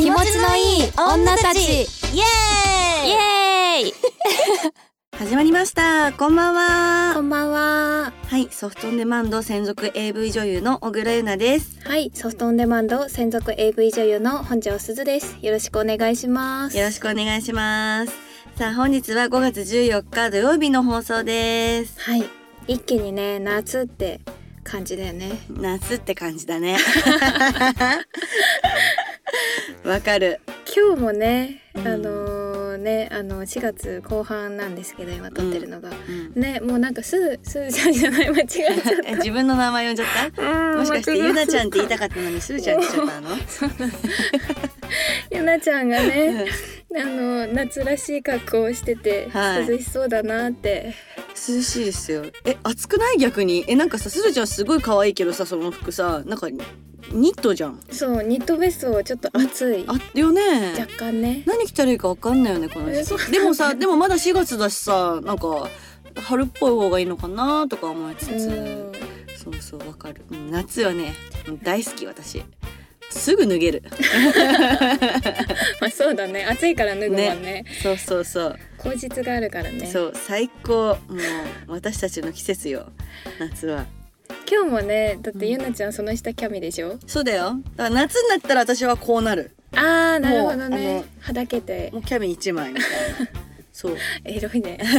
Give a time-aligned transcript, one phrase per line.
[0.00, 1.58] 気持ちのいい女たち。
[1.60, 3.08] イエーイ。
[3.08, 3.94] イエーイ。
[5.18, 6.12] 始まりました。
[6.12, 7.12] こんばんは。
[7.14, 8.14] こんばんは。
[8.26, 11.78] はいソフトオンデマンド専属 AV 女優の小倉優奈です。
[11.84, 15.36] はいソフトオンデマンド専属 AV 女優の本庄すずです。
[15.42, 16.78] よろしくお願いします。
[16.78, 18.12] よろしくお願いします。
[18.56, 22.00] さあ本日は5月14日土曜日の放送です。
[22.00, 22.24] はい。
[22.66, 24.22] 一気にね夏って
[24.64, 25.32] 感じだよね。
[25.50, 26.78] 夏って感じだね
[29.84, 30.40] わかる。
[30.76, 31.86] 今日もね、うん。
[31.88, 36.40] あのーねあの4月後半なんですけど今撮ってるのが、うん。
[36.40, 40.42] ねもうなんかすずすずちゃんじゃない間違えちゃっえ自分の名前呼んじゃった？
[40.78, 43.90] もしかしてゆなちゃんって言いたかかったのにすずちゃんって言っちゃったの？
[45.30, 46.46] ゆなちゃんがね
[46.96, 49.66] あの夏らしい格好をしてて、はい。
[49.68, 50.94] 涼しそうだなって。
[51.48, 52.24] 涼しいですよ。
[52.44, 53.18] え暑くない？
[53.18, 53.64] 逆に？
[53.68, 56.48] えなんかさすずちゃんすごい可愛いけどさその服さなんか
[57.12, 57.80] ニットじゃん。
[57.90, 59.84] そうニットベストはちょっと暑い。
[59.88, 60.74] あよね。
[60.78, 61.42] 若干ね。
[61.46, 63.32] 何着たらいいかわかんないよねこの時期。
[63.32, 65.68] でもさ でもまだ4月だしさなんか
[66.16, 68.30] 春っぽい方がいいのかなとか思いつつ。
[68.30, 68.92] うん。
[69.36, 70.22] そうそうわかる。
[70.30, 71.14] うん夏はね
[71.48, 72.42] うん大好き私。
[73.10, 73.82] すぐ脱げる。
[75.80, 76.44] まあそうだね。
[76.44, 77.64] 暑いから脱ぐもんね。
[77.82, 78.58] そうそうそう。
[78.78, 79.86] 口実があるからね。
[79.86, 80.96] そう最高。
[81.08, 82.92] もう私たちの季節よ。
[83.40, 83.86] 夏は
[84.50, 86.98] 今日もねだってゆなちゃんその下キャミでしょ？
[87.06, 87.56] そうだよ。
[87.76, 89.52] だから夏になったら私はこうなる。
[89.74, 93.30] あーなるほどもうあねのはだけてもうキャミ一枚みたいな。
[93.72, 93.96] そう。
[94.24, 94.78] エロいね。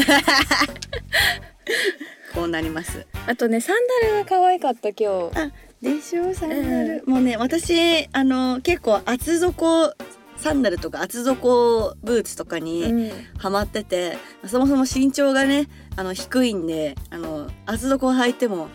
[2.33, 3.05] こうなります。
[3.27, 5.37] あとねサンダルが可愛かった今日。
[5.39, 6.33] あでしょ？
[6.33, 9.93] サンダル、もうね私あの結構厚底
[10.37, 13.11] サンダルとか厚底ブーツとかうにん。
[13.37, 18.69] ハマってて、そもそも身長がねあの低いんであの厚底を履いても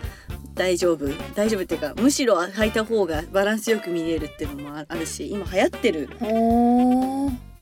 [0.56, 1.06] 大丈夫？
[1.34, 6.08] 大丈夫っていうかむしろ履いた方がバランスよく見えるっていうのもあるし今流行ってる。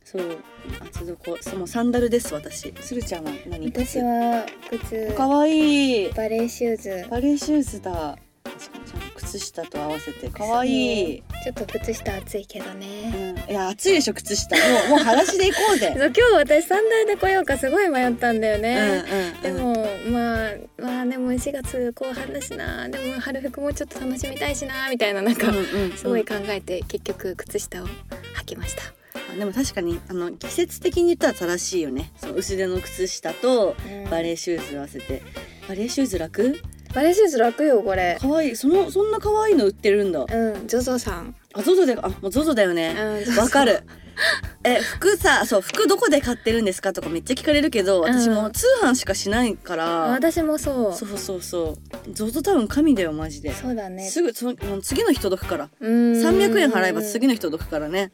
[0.04, 0.38] そう。
[0.80, 2.72] 厚底そのサンダルです私。
[2.80, 5.12] するちゃんは何私は靴。
[5.14, 6.12] かわいい。
[6.12, 7.06] バレーシューズ。
[7.10, 8.16] バレーシューズだ
[9.16, 11.22] 靴下と合わせてかわいい。
[11.42, 14.56] ちょっと靴下暑いけどうね、ん、いや暑いでしょ靴下。
[14.56, 15.94] もうもう裸足で行こうぜ。
[15.98, 19.04] そう今日私サンダルで来ようかすごい迷ったんだようんね、
[19.34, 19.42] うん。
[19.42, 22.88] でもまあまあでも4月後半だしな。
[22.88, 25.96] でも春服もちょっと楽しみたいしなみたいななんか、うんうんうん。
[25.96, 28.82] すごい考えて結局靴下を履きました。
[29.32, 32.12] あでも確かにあの季節的に言ったら正しいよね。
[32.20, 33.74] その薄手の靴下と
[34.10, 35.22] バレーシューズ合わせて。
[35.66, 36.60] バレーシューズ楽？
[36.94, 38.16] バレーシューズ楽よこれ。
[38.20, 38.52] かわい。
[38.52, 40.20] いそのそんな可愛いの売ってるんだ。
[40.20, 41.34] うん、ジョゾさん。
[41.54, 42.94] あ ZOZO であもう ZOZO だよね。
[43.26, 43.82] うんわかる。
[44.62, 50.92] え服さそう服どこで買ってるんですかとかめっちゃ聞かれるけど私もう通販しかしないから、私もそう。
[50.94, 52.10] そうそうそう。
[52.10, 53.52] ZOZO タウン神だよマジで。
[53.52, 54.08] そうだね。
[54.08, 55.70] すぐそのもう次の日届くから。
[55.80, 56.12] うん。
[56.12, 58.10] 300円払えば次の日届くからね。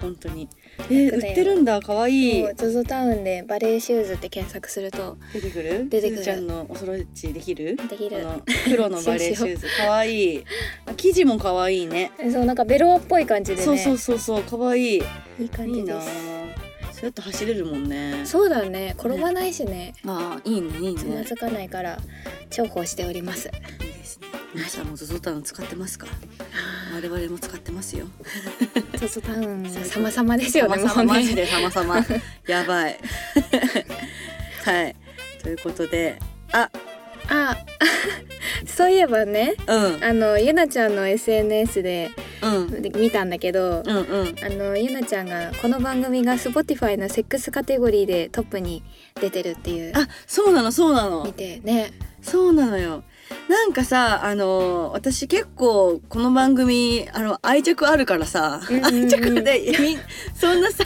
[0.00, 0.48] 本当に
[0.88, 1.80] えー、売ってるんだ。
[1.80, 2.42] 可愛い。
[2.44, 5.88] そうジョゾタウンでバレーシューズって検索すると出てくる？
[5.88, 6.22] 出てくる。
[6.22, 7.76] ちゃんのおそろちできる？
[7.76, 8.26] できる。
[8.64, 9.66] 黒のバレーシューズ。
[9.78, 10.44] 可愛い。
[10.86, 12.12] あ生地も可愛いね。
[12.32, 13.64] そうなんかベロアっぽい感じでね。
[13.64, 14.42] そうそうそうそう。
[14.42, 14.84] 可愛い。
[14.96, 15.02] い
[15.40, 16.08] いい感じです。
[16.92, 18.20] そうやって走れるもんね。
[18.24, 18.94] そうだね。
[18.98, 19.94] 転ばないしね。
[20.06, 21.00] あーいいねいいね。
[21.00, 21.98] つまずかないから
[22.50, 23.48] 重宝しております。
[23.48, 23.50] い
[23.84, 26.08] いですね皆さんも ZOZO タウン使ってますか？
[26.92, 28.06] 我々も使ってますよ。
[28.98, 29.64] ジョゾタウン。
[29.86, 30.78] 様々ですよね。
[30.82, 32.06] 様々マジで様々。
[32.48, 32.98] やばい。
[34.64, 34.96] はい。
[35.42, 36.18] ということで。
[36.52, 36.68] あ。
[37.28, 37.56] あ。
[38.66, 40.04] そういえばねうん。
[40.04, 42.10] あのゆなちゃんの SNS で
[42.42, 42.82] うん。
[42.82, 44.36] で見たんだけど、うんうん。
[44.42, 48.82] あのゆなちゃんがこの番組が Spotify のセックスカテゴリーでトップに
[49.20, 49.92] 出てるっていう。
[49.94, 51.22] あそうなのそうなの。
[51.24, 51.92] 見てね。
[52.22, 53.02] そうなのよ
[53.48, 59.04] なんかさあの私結構この番組あの愛着あるからさ、うんうんうん。
[59.04, 59.98] 愛着でみ
[60.34, 60.84] そんなさ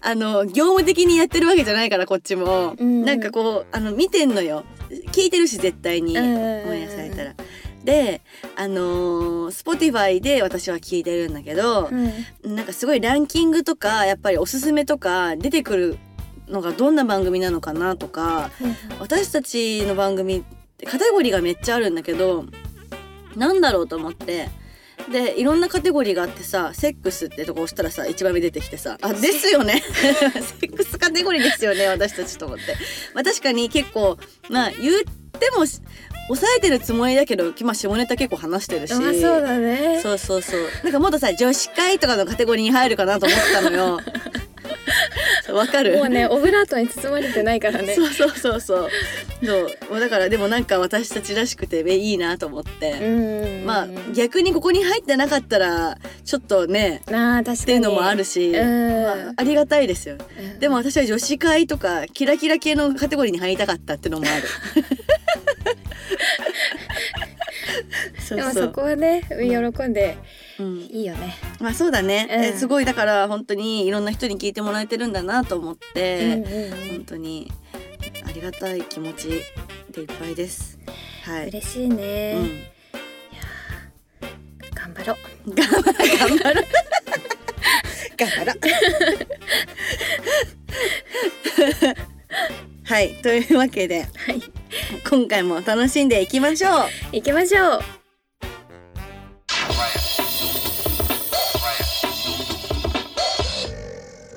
[0.00, 3.04] あの業務的にやってるわけじゃないからこっちも、うんうん。
[3.04, 4.64] なんかこうあの見てんのよ。
[5.12, 6.16] 聞いてるし絶対に。
[6.16, 6.40] うんうんうん。
[6.40, 7.34] うんオンエアされたら。
[7.84, 8.20] で
[8.56, 12.54] あのー、Spotify で私は聞いてるんだけどう、ん。
[12.54, 15.98] なんかすごいランキングとかやっぱりおすすめとか出てくる
[16.48, 18.50] のがどんな番組なのかなとか
[19.00, 20.44] 私たちの番組
[20.86, 22.44] カテゴリーがめっちゃあるんだけど
[23.36, 24.48] なんだろうと思って。
[25.12, 29.80] でいろんなカテゴリーがあってさセックスってとこ押したらさ一番目出てきてさあですよね。
[30.60, 32.74] セックスカテゴリーですよね私たちと思って、
[33.14, 34.18] まあ、確かに結構
[34.50, 35.02] まあ言っ
[35.40, 35.80] てもし
[36.26, 38.94] 抑えてるつもりだけど、まあ、下ネタ結構話してるし。
[38.96, 40.00] まあそうだね。
[40.02, 40.60] そうそうそう。
[40.82, 44.00] なんかもっとさ女子会とかのカテゴリーに入るかなと思ってたのよ。
[45.54, 45.96] わかる？
[45.96, 47.94] もうねオブラートに包まれてないからね。
[47.94, 48.90] そうそうそうそう
[49.44, 50.00] そう。
[50.00, 53.66] だからでもなんか私たちらしくてえいいなと思って、うん。
[53.66, 57.58] まあ逆にここに入ってなかったらちょっとねあー確かに。
[57.58, 59.02] っていうのもあるし、うん。
[59.04, 60.16] まあ、ありがたいですよ。
[60.16, 60.58] うん。
[60.58, 64.42] でも私は女子会とかキラキラ系のカテゴリーに入りたかったっていうのもある。
[68.20, 70.18] そでもそこはね喜んで
[70.60, 71.36] うん、いいよね。
[71.60, 72.44] まあそうだね、うん。
[72.44, 76.88] えすごいだから本当にいろんな人に聞いてもらえてるんだなと思って、うんうんうん。
[76.96, 77.52] 本当に
[78.26, 79.28] ありがたい気持ち
[79.90, 80.78] でいっぱいです
[81.24, 82.34] はい、嬉しいね。
[82.36, 85.16] うんいやー頑張ろ
[85.46, 85.54] う。
[85.54, 86.66] 頑張る頑張る
[88.16, 88.56] 頑張ろう
[92.84, 94.40] はいというわけではい。
[95.08, 96.72] 今回も楽しんでいきましょう
[97.12, 97.80] 行きましょう。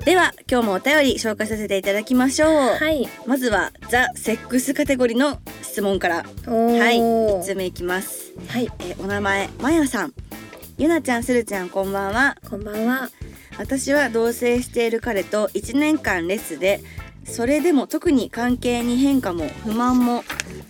[0.04, 3.08] では今日もお便り紹介させていただきましょう、はい。
[3.24, 6.16] まずはザ・セックスカテゴリーの質問から。
[6.16, 6.22] は
[6.90, 6.98] い。
[6.98, 8.68] 1つ目いきます、はい。
[8.80, 10.12] えーお名前まやさん。
[10.76, 12.36] ゆなちゃんするちゃんこんばんは。
[12.50, 13.10] こんばんは。
[13.58, 16.80] 私は同棲している彼と1年間レスで
[17.24, 20.24] それでも特に関係に変化も不満も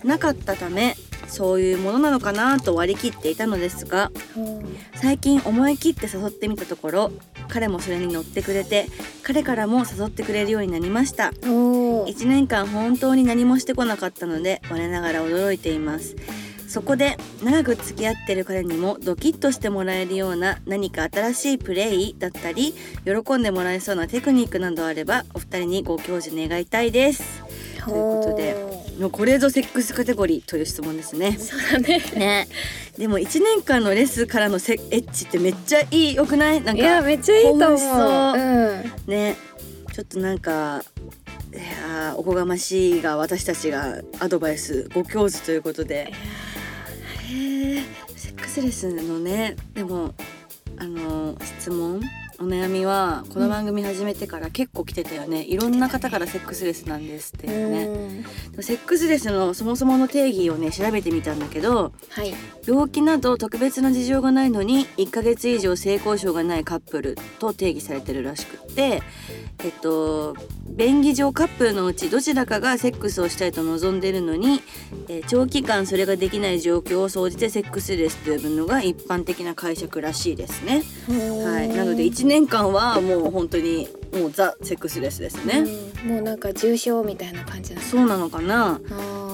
[0.05, 0.96] なかったため
[1.26, 4.11] そういうものなのかなと割り切っていたのですが
[4.96, 7.12] 最近思い切って誘ってみたところ
[7.52, 8.87] 彼もそれに乗ってくれて
[9.22, 11.32] 彼からも誘ってくれるようになりました。
[11.44, 12.06] おー。
[12.06, 16.16] 1年間本当に何もしてこなかったので我ながら驚いています。
[16.66, 27.44] そこで長く付き合ってる彼にもドキッとしてもらえるような何か新しいプレイだったり喜んでもらえそうなテクニックなどあればお二人にご教授願いたいです
[27.84, 28.55] ということで
[28.99, 31.29] おもうこれぞセックスカテゴリーという質問ですね。
[31.29, 31.99] ーそうだね。
[32.14, 32.49] ね。
[32.96, 36.61] でも1年間のレスからのセエッチってめっちゃいいよくない？
[36.62, 37.69] なんいやかめっちゃいいと思う。
[37.69, 37.75] う。
[37.75, 38.93] うん。
[39.06, 39.37] ね。
[39.93, 40.82] ちょっとなんか
[41.52, 46.12] いやーおこがましいが私たちがアドバイスご教授ということで。
[47.31, 47.82] へえ
[48.14, 50.14] セックスレスのねでも
[50.79, 52.00] あの質問
[52.42, 55.44] お悩みはこの番組始めてから結構来てたよね。
[55.44, 57.84] いろんな方からセックスレスなんですっていうね。
[58.56, 58.62] うん。
[58.64, 62.34] セックスレスのそもそもの定義をね調べてみたんだけどはい。
[62.66, 69.02] 病気など特別な事情がないのに1ヶ月以上性交渉がないカップルと定義されてるらしくって
[69.64, 70.36] えっと
[70.68, 74.62] 便宜上カップルのうちどちらかがセックスをしたいと望んでいるのに、
[75.08, 80.82] えー長期間それができない状況を総じてセックスレスと呼ぶのが一般的な解釈らしいですね。
[81.08, 85.67] はい、なので1年間はもう本当にもうザ・セックスレスですね。
[86.02, 86.08] うん。
[86.14, 88.79] もうなんか重症みたいな感じなのそうなのかな。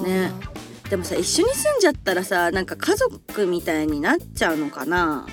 [0.04, 0.32] ね。
[0.90, 5.26] でもさ一緒に住んじゃったらさなんか家族みたいになっちゃうのかな。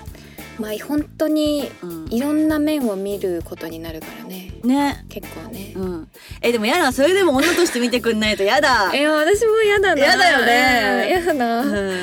[0.60, 2.08] まあ本当にうん。
[2.14, 4.52] いろんな面を見ることになるからね。
[4.64, 5.04] ね。
[5.10, 6.08] 結構ね、うん。
[6.42, 6.92] えでもやだ。
[6.92, 8.96] それでも女として見てくんないとやだ。
[8.96, 10.06] いや私も嫌だな。
[10.06, 11.16] 嫌だよね。
[11.18, 11.98] うん嫌だな、うん。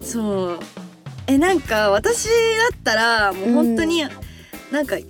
[0.00, 0.60] そう。
[1.26, 2.30] えなんか私だ
[2.72, 4.04] ったらもう本当に
[4.70, 5.06] なんか言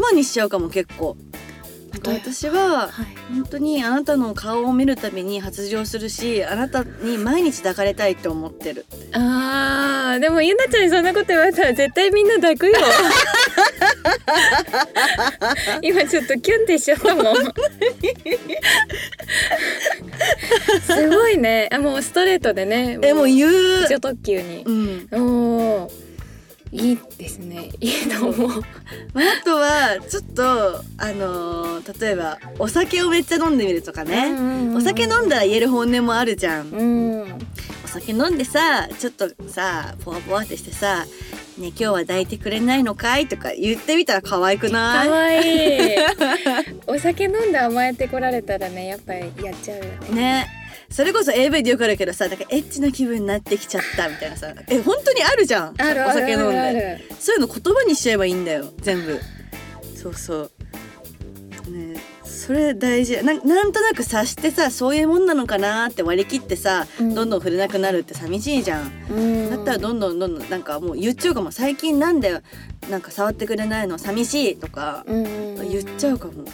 [0.00, 1.16] 葉にしちゃうかも結構。
[2.06, 3.06] 私ははい。
[3.34, 8.84] 本当にあなたの顔を見るたびに発情するしあなたに毎日抱かれたいって思ってる。
[9.12, 12.72] あーでもゆなちゃんにそんなこと言われたら絶対みんな抱くよ。
[15.82, 17.36] 今ちょっとキュンってしちゃったもん
[20.82, 21.68] すごいね。
[21.72, 22.98] あもうストレートでね。
[23.02, 23.86] えもう言う。
[23.88, 24.62] 超特急に。
[24.64, 25.08] うん。
[25.12, 26.03] おー
[26.74, 27.70] いいですね。
[27.80, 28.48] いいと思う。
[29.12, 34.34] まあ、あとはちょっとあのー例えばお酒をめっちゃ飲んでみるとかね、
[34.76, 36.82] お酒飲んだら言える本音もあるじゃん、う
[37.26, 37.38] ん。
[37.84, 41.04] お酒飲んでさちょっとさポワポワってしてさ
[41.58, 45.08] 「ね今日は抱いてくれないのかい?」とか言ってみたら可愛くかない？
[45.08, 45.96] わいい。
[46.88, 50.20] お酒飲んで甘えてこられたらねやっぱりやっちゃうよね。
[50.20, 55.72] ねそれこそ AV でよくあるけどさだからエッチな気分になってきちゃったみたいなさえ本当にあるじゃん。
[55.72, 57.04] お酒飲んで。
[57.18, 59.20] そういうの言葉にしちゃえばいいんだよ全部。
[59.96, 60.50] そうそう。
[61.70, 63.24] ねそれ大事。
[63.24, 67.14] なんなんとなく察してさそういうもんなのかなって割り切ってさ、うん。
[67.14, 69.50] どんどん触れなくなるって寂しいじゃん、うん。
[69.50, 71.50] だったらどんどんどんどんなんかもう言っちゃうかも。
[71.52, 72.42] 最近なんで
[72.90, 76.44] なんか触ってくれないの寂しいとか言っちゃうかも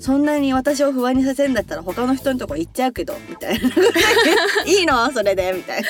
[0.00, 3.68] そんなに私を不安にさせるんだったら他の人のとこ行っちゃうけどみたいな。
[4.66, 5.10] いいの？
[5.12, 5.52] それで。
[5.52, 5.82] みたい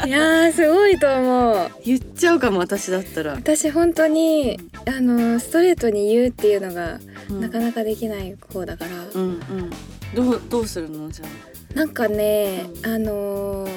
[0.00, 0.06] な。
[0.06, 1.70] いやーすごいと思う。
[1.84, 6.98] 言っちゃうかも私だったら、私本当にあのストレートに言うっていうのが
[7.30, 7.40] うん。
[7.40, 9.70] なかなかできない方だから、うんうん。
[10.14, 11.10] どうどうするの？
[11.10, 11.24] じゃ
[11.74, 13.70] なんかね、あのー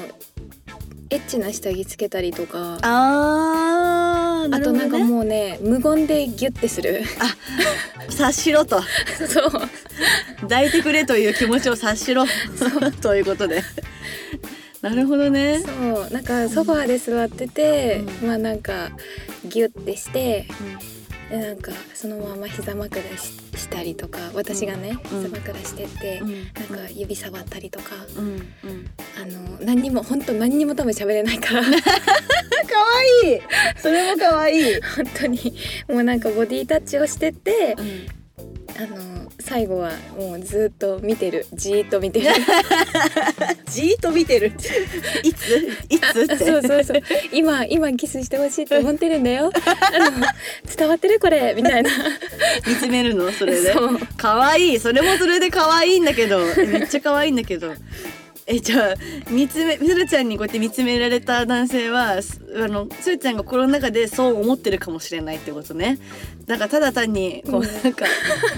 [1.08, 2.78] エッチな下着つけたりとか。
[2.82, 7.02] ああーあとなんかうもうね無言でギュッてする。
[8.08, 8.82] 察しろと。
[9.28, 9.50] そう。
[10.42, 12.24] 抱いてくれという気持ちを察しろ。
[13.02, 13.62] ということで。
[14.82, 15.62] なるほどね。
[15.64, 16.10] そう。
[16.12, 18.28] なんかソファーで座ってて、うん。
[18.28, 18.90] まあなんか
[19.44, 20.46] ギュッてして
[21.30, 25.22] でなんかそのまま膝枕ししたりとか私がね、うん。
[25.22, 26.32] 膝枕してて、うん。
[26.32, 28.24] なんか指触ったりとか、うん。
[28.24, 28.90] うん。
[29.20, 31.62] あの何にも本当何にも多分喋れないから。
[31.66, 31.70] 可
[33.24, 33.40] 愛い。
[33.78, 34.80] それも可愛い。
[34.82, 35.56] 本当に
[35.88, 38.25] もうなんかボディタッチをしててうん
[38.78, 41.46] あの最後はもうずっと見てる。
[41.54, 42.26] じーっと見てる。
[43.70, 44.52] じーっと見てる。
[45.22, 45.48] いつ？
[45.88, 46.36] いつって。
[46.44, 47.02] そうそうそう。
[47.32, 49.50] 今今キスしてほしいと思ってるんだよ。
[49.54, 50.26] あの
[50.76, 51.90] 伝わってるこれみたいな。
[52.66, 53.32] 見つめるの？
[53.32, 53.74] それで。
[54.16, 54.78] 可愛い。
[54.78, 56.38] それもそれで可愛いんだけど。
[56.56, 57.72] めっちゃ可愛いんだけど
[58.48, 58.94] えじゃあ
[59.30, 65.98] 見つめみるちゃんにこうやって見つめられた男性はすあのするちゃんが心の中でそう思ってるかもしれないってことね。
[66.46, 67.82] なんかただ単にこう、うん。
[67.82, 68.06] なんか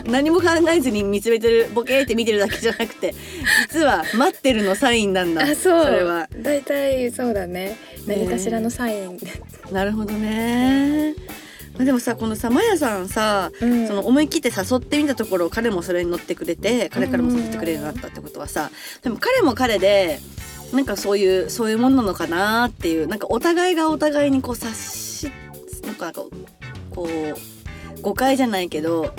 [0.05, 3.15] 何も考えずに見つめてるボケーって見てるだけじゃなくて
[3.71, 5.43] 実は待ってるのサインなんだ。
[5.43, 5.91] あそう。
[5.91, 6.29] れは。
[6.37, 7.77] 大体そうだね。
[8.07, 9.19] 何かしらのサイン、
[9.73, 11.15] なるほどね。
[11.17, 11.48] まあ
[11.79, 13.87] でもさこのさまやさんさうん。
[13.87, 18.71] その思い切って誘ってみたところ彼もそれに乗ってくれて彼からも誘ってくれるようになったってことはさ
[19.03, 20.21] でも彼も彼で
[20.73, 25.33] なんかそういうそういうもんなのかなっていうなんかお互いがお互いにこう察し
[25.85, 26.31] なんかこ
[26.97, 29.15] う誤解じゃないけど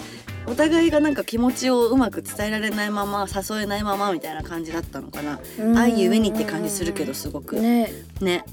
[0.46, 5.40] お互いがなんか気持ちをうまく伝えられないまま誘えないままみたいな感じだったのかな。
[5.80, 7.60] 愛ゆえにって感じするけどすごく。
[7.60, 7.92] ね。
[8.20, 8.44] ね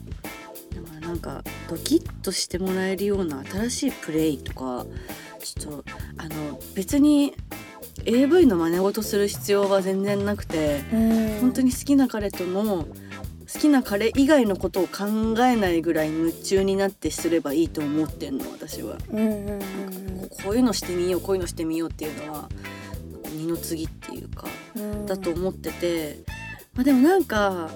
[0.77, 4.87] だからなんかドキッとしてもらえるような新しいプレイとか
[5.41, 5.85] ちょっと
[6.19, 7.35] あの別に
[8.05, 11.41] AV の真似事する必要は全然なくてうん。
[11.41, 12.87] 本当に好きな彼との
[13.53, 15.07] 好きな彼以外のことを考
[15.45, 18.97] えないぐらい夢中になってすればいいと思ってんの私は。
[20.43, 22.49] こういうのしてみようこういうのしてみようっていうのは
[23.31, 25.07] 二の次っていうかうん。
[25.07, 26.19] だと思ってて、
[26.75, 27.71] まあ、でもなんか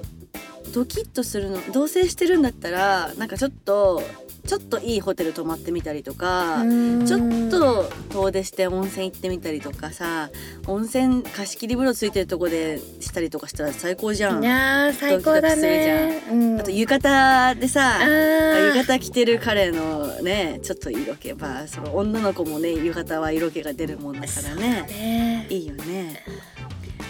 [0.72, 4.02] ドキッとするの同棲してるんだったらなんかちょっと
[4.46, 10.30] ちょっといいホテル泊まってみたりとか、うんちょっと遠出して温泉行ってみたりとかさ
[10.66, 14.42] 温泉貸し切り風呂ついてるとこでしたりとかしたら最高じゃん。
[14.42, 24.82] いやー最高だねうんあと浴衣でさ浴衣着てる彼のねちょっと色気まあその女の子もね浴衣は色気が出るもんだからね。
[24.88, 26.24] ねいいよね。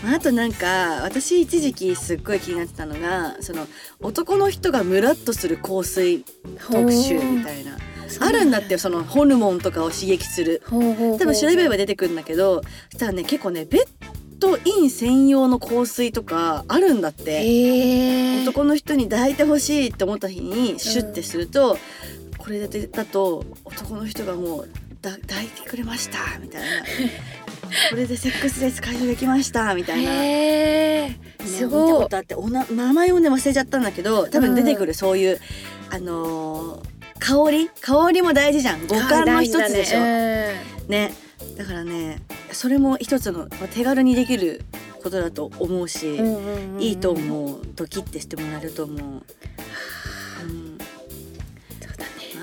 [0.02, 3.66] まあ、あとなんか私一時期すっごい気になってたのがその
[4.00, 6.24] 男の人がムラッとする香水
[6.70, 7.76] 特集みたいな。
[8.18, 10.62] あるんだってよそのホルモンとかを刺激する。
[10.68, 13.86] 多分調べれば出てくるんだけどそしたらね結構ねベッ
[14.40, 18.42] ドイン専用の香水とかあるんだって。
[18.42, 21.78] 男の人に抱いてほしいって思った日にシュッてすると、
[22.38, 24.68] これでだと男の人がもう
[25.02, 26.66] だ抱いてくれましたみたいな
[27.90, 30.10] これでセックスレス解消できましたみたいな。
[30.12, 35.40] へえねす見たごいことあっておな名前をね忘れちゃったんだけど多分出てくるそういう、
[35.90, 36.90] あのー
[37.22, 37.70] 香り？
[37.82, 38.86] 香りも大事じゃん。
[38.86, 40.54] 五感の一つでしょ、ね。
[40.88, 41.12] ね。
[41.58, 44.64] だからねそれも一つのまあ手軽にできる
[45.02, 46.82] ことだと思うし、うんうんうんうん。
[46.82, 47.60] いいと思う。
[47.76, 49.22] ドキッてしてもらえると思う、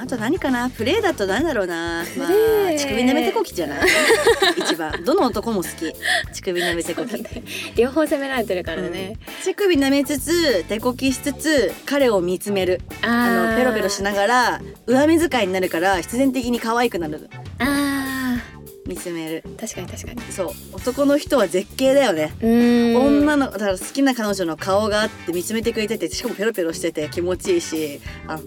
[0.07, 0.69] あと何かな？
[0.69, 2.05] プレイだと何だろうな。
[2.17, 2.29] まあ
[2.71, 3.79] 乳首舐めてこきじゃない？
[4.57, 5.03] 一番。
[5.03, 5.93] どの男も好き。
[6.31, 7.11] 乳首舐めてこき、
[7.75, 12.79] 両方責められてるからね、乳首舐めつつ手こきしつつ彼を見つめる。
[13.01, 17.29] ああのペロペロしながら上目遣いになるから必然的に可愛くなる。
[17.59, 18.37] あ
[18.85, 19.43] 見つめる。
[19.45, 20.21] ー確かに確かに。
[20.31, 20.49] そう。
[20.71, 22.95] 男の人は絶景だよね、うーん。
[22.95, 28.39] 女のだから好きな彼女の顔があって見つめてくれててしかもペロペロしてて気持ちいいしあ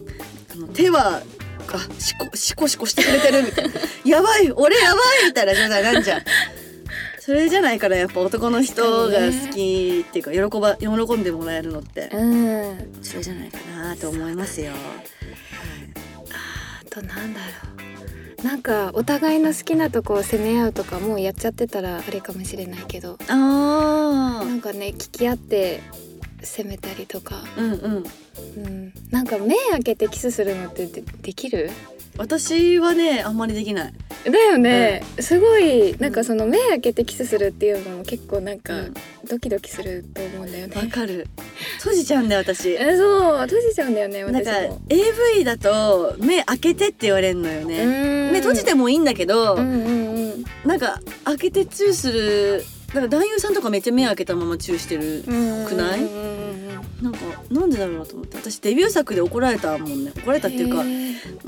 [0.52, 1.20] あの手は
[1.76, 3.44] あシコシコシコしてくれてる。
[3.44, 3.70] みたいな
[4.04, 6.22] やばい俺やばいみたいな状態なんじゃん
[7.18, 12.10] それじゃないからやっぱ男の人が好きっていうか喜ば喜んでもらえるのって。
[12.12, 12.98] うん。
[13.02, 14.72] それじゃないかなと思いますよ。
[16.32, 17.46] あとなんだろ
[18.42, 18.44] う。
[18.44, 23.18] なんかお互いの好きなとこを責め合うとかもうやっちゃってたらあれかもしれないけど。
[23.28, 25.82] あなんかね聞き合って
[26.42, 28.04] 責めたりとか、あ、うんうん。
[28.64, 31.70] うん、なんか目開けてキスするのってでできる？
[32.16, 33.92] 私はねあんまりできない。
[34.24, 38.94] だよね、すごいなんかその目開けてキスするっていうのも結構なんかうん
[39.26, 40.76] ドキドキすると思うんだよね。
[40.76, 41.26] わかる。
[41.78, 42.70] 閉じちゃうんだよ私。
[42.76, 44.82] えそう閉じちゃうんだよねなんか私も。
[44.90, 47.86] AV だと目開けてって言われるのよね。
[47.86, 52.64] 目目閉じてもいいんだけど、うんうんうんなんか開けてチューする。
[52.94, 55.22] なんか男優さんとかめっちゃ目開けたままチューしてる。
[55.26, 56.00] うんくない
[57.02, 57.18] なんか
[57.50, 58.36] なんでだろうと思って。
[58.36, 60.12] 私デビュー作で怒られたもんね。
[60.16, 60.84] 怒られたっていうか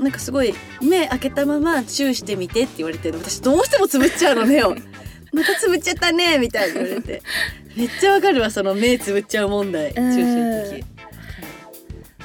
[0.01, 4.75] なんかすごい目開けたままチューしてみてって言われて私どうしてもつぶっちゃうの目を
[5.33, 7.21] またつぶっちゃったねみたいに言われて。
[7.75, 10.83] めっちゃわかるわその目つぶっちゃう問題チューしてる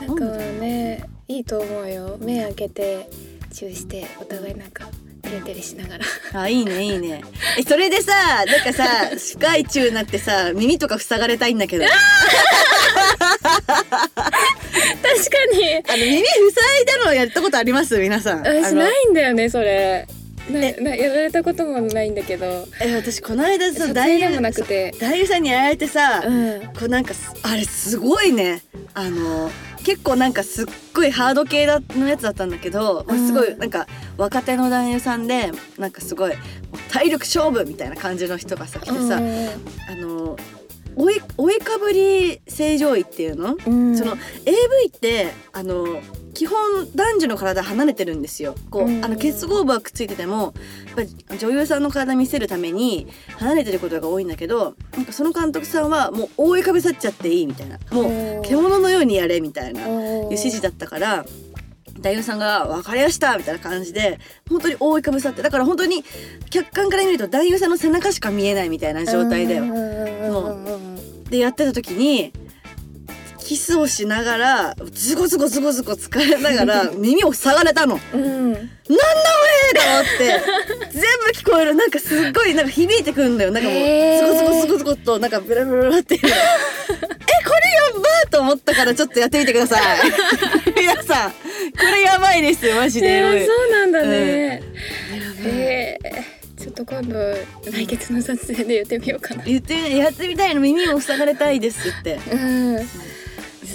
[0.00, 0.06] 時。
[0.06, 2.18] なんかねいいと思うよ。
[2.20, 3.10] 目開けて
[3.52, 4.88] チューしてお互いなんか
[5.22, 6.04] テレテレしながら。
[6.42, 7.22] あいいねいいね。
[7.58, 8.12] えそれでさ
[8.44, 11.84] なんかさ 深い中になってさ耳とか塞がれたいんだけど。
[11.84, 11.88] あ
[13.48, 13.86] 確か
[15.52, 15.98] に。
[16.00, 17.98] の耳塞いだのやったことあります？
[17.98, 18.40] 皆さん。
[18.42, 20.06] 私ないんだよねそれ。
[20.50, 20.72] なえ？
[20.80, 22.66] なやられたこともないんだけど。
[22.80, 24.94] え私この間さ撮大影でもなくて。
[25.00, 26.60] 大優さんにやられてさ、うん。
[26.78, 28.62] こうなんかすあれすごいね。
[28.94, 29.50] あの
[29.88, 33.86] 結構なんかすっごいハード系だのやつだったんだけど、まあすごいなんか
[34.18, 36.34] 若手の男優さんでなんかすごい
[36.90, 40.36] 体力勝負みたいな感じの人がさ来てさ、あの
[40.94, 43.96] 追い追いかぶり正常位っていうの、うん。
[43.96, 44.12] その
[44.44, 46.02] AV ってあの
[46.38, 46.56] 基本
[46.94, 48.54] 男女の体離れてるんですよ。
[48.70, 49.04] こう、うん。
[49.04, 50.54] あの結合部はくっついてても
[50.86, 57.78] やっぱり女優さんの体見せるために離れてることが多いんだけどなんかその監督さんはもう覆いかぶさっちゃっていいみたいな。
[57.90, 61.26] もう獣のようにやれみたいないう指示だったから。
[62.00, 66.04] 男優さんが「分かりました」みたいな感じで本当に覆いかぶさってだから本当に
[66.48, 70.56] 客観から見ると男優さんの背中しか見えないみたいな状態でも
[71.28, 72.32] でやってた時に
[73.48, 77.98] キスをしながらズゴズゴズゴズゴ疲れながら 耳を塞がれたの。
[78.12, 78.20] うん。
[78.20, 79.00] うんなんだおめ
[79.72, 80.92] えと思って。
[80.92, 81.74] 全部聞こえる。
[81.74, 83.50] なんかすっごいなんか響いてくるんだよ。
[83.50, 83.86] なんかもうズ
[84.26, 86.34] ゴズゴズゴズゴとなんかブラブラって えこれや
[87.94, 89.82] ばーと思ったからちょっとやってみてください。
[90.76, 91.30] 皆さん。
[91.30, 91.36] こ
[91.94, 94.08] れやばいですよマジで、えーそうなんだね、
[94.50, 94.62] やばい
[95.54, 97.18] えー、ちょっと今度
[97.70, 99.42] 来月の撮影で言ってみようかな。
[99.44, 102.18] 言ってみやってみたいの耳を塞がれたいですって。
[102.30, 103.07] うん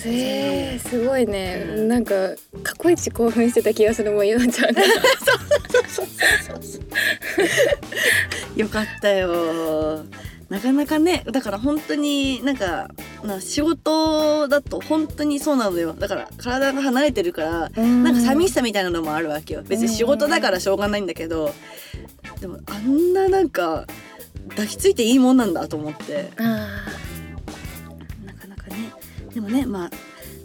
[0.05, 1.87] えー、すごいね、うん。
[1.87, 2.13] なんか
[2.63, 4.81] 過去一興奮してた気がするもんゆなちゃんが。
[8.55, 10.03] よかったよ。
[10.49, 12.91] なかなかねだから本当になんか
[13.23, 15.93] な仕事だと本当にそうなのよ。
[15.93, 19.63] だから体が離れてるからななんか寂しさみたいなのもあるわけよ。
[19.67, 21.53] 別に仕事だからしょうがないんだけど
[22.39, 23.87] でもあんななんか
[24.49, 26.31] 抱きついていいもんなんだと思って。
[26.37, 26.85] あ
[29.33, 29.89] でもねまあ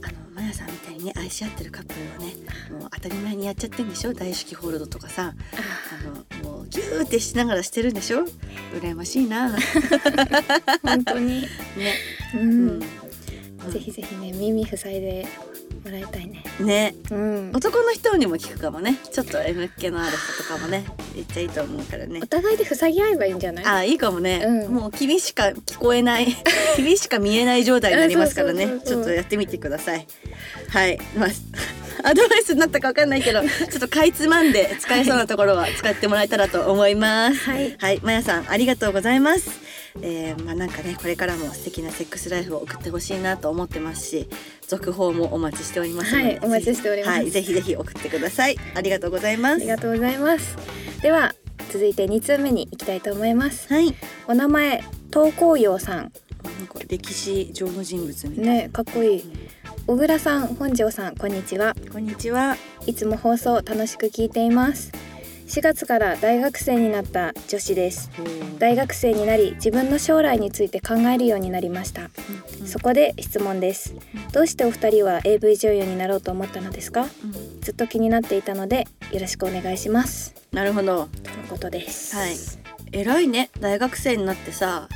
[0.03, 2.35] あのマヤさんみたいにね愛し合ってるカップルはね
[2.81, 4.13] もう当たり前にやっちゃってんでしょ？
[4.15, 5.35] 大式ホールドとかさ。
[5.53, 5.63] ーあ
[6.41, 8.25] あのもうギューってしながらしてるんでしょ？
[8.81, 9.57] 羨ましいな。
[10.83, 11.45] 本当に。
[12.35, 12.67] う、 うん。
[12.79, 12.81] ん。
[12.81, 15.27] ぜひぜひね耳塞いで
[15.85, 16.45] もらいたいね。
[16.61, 16.95] ね。
[17.11, 17.53] うん。
[17.55, 18.97] 男の人にも聞くかもね。
[19.13, 20.85] ちょっと M っ気のある人とかもね。
[21.15, 22.21] 言っちゃいいと思うからね。
[22.23, 23.65] お互いで塞ぎ合えばいいんじゃない？
[23.67, 24.75] あいいかもね、うん。
[24.75, 26.27] もう君しか聞こえない
[26.77, 28.69] 君しか見えない状態になりますからね。
[28.85, 30.07] ちょっとやってみてください。
[30.69, 30.99] はい。
[31.17, 31.29] まあ
[32.05, 37.39] アドバイスになったかわかんないけど ちょっとかいつまんで使えそうなところは使ってもらえたらと思います。
[37.39, 37.77] はい。
[37.79, 38.01] はい。
[38.03, 39.51] まやさんありがとうございます
[40.03, 44.29] えー、まあなんかねこれからも素敵なセックスライフを送ってほしいなと思ってますし
[44.67, 47.19] 続報もお待ちしておりますので、はいお待ちしております。
[47.19, 48.57] はい、ぜひぜひ送ってください。
[48.75, 49.55] ありがとうございます。
[49.57, 50.57] ありがとうございます。
[51.03, 51.35] では
[51.71, 53.73] 続いて2通目に行きたいと思います。
[53.73, 53.95] はい。
[54.27, 56.13] お名前東光陽さん。
[56.45, 59.25] なんか歴史上の人物みたいな、ねかっこいい。
[59.87, 61.75] 小倉さん本庄さんこんにちは。
[61.91, 62.57] こんにちは。
[62.87, 64.93] いつも放送楽しく聞いています
[65.49, 68.11] 4月から大学生になった女子です。
[68.59, 72.11] 大学生になり自分の将来について考えるようになりました。
[72.67, 73.95] そこで質問です。
[74.33, 77.01] どうしてお二人は AV 女優になろうと思ったのですか？
[77.03, 77.61] うん。
[77.63, 80.35] ずっと気になっていたのでよろしくお願いします。
[80.53, 81.09] なるほど。
[81.23, 82.15] とのことです。
[82.15, 82.37] はい。
[82.93, 83.49] 偉いね。
[83.59, 84.89] 大学生になってさ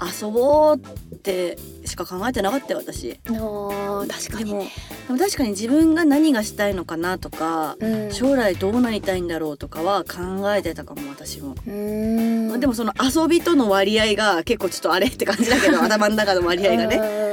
[0.00, 3.20] 遊ぼうってしか考えてなかったよ私。
[3.30, 4.70] おー確かにね。
[5.06, 8.12] でも確かに自分が何がしたいのかなとか、うん。
[8.12, 16.96] 将来どうなりたいんだろうとかは考えてたかも私も、でもその遊びとの割合が結構ちょっとあれって感じだけど 頭の中の割合がね。
[16.98, 17.32] ね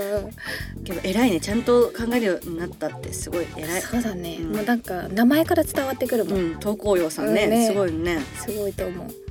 [0.84, 3.82] けど偉いねちゃんと考えるようになったってすごい偉い。
[3.82, 4.56] そうだね、うん。
[4.56, 7.68] もうなんか名前から伝わってくるもん、うん東光陽さんね,、うんね。
[7.68, 8.20] すごいね。
[8.36, 9.29] すごいと思う